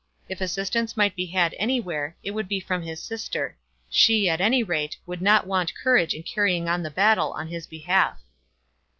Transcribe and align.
If 0.27 0.41
assistance 0.41 0.97
might 0.97 1.15
be 1.15 1.27
had 1.27 1.53
anywhere, 1.59 2.17
it 2.23 2.31
would 2.31 2.47
be 2.47 2.59
from 2.59 2.81
his 2.81 3.03
sister; 3.03 3.55
she, 3.87 4.27
at 4.27 4.41
any 4.41 4.63
rate, 4.63 4.97
would 5.05 5.21
not 5.21 5.45
want 5.45 5.75
courage 5.75 6.15
in 6.15 6.23
carrying 6.23 6.67
on 6.67 6.81
the 6.81 6.89
battle 6.89 7.33
on 7.33 7.49
his 7.49 7.67
behalf. 7.67 8.19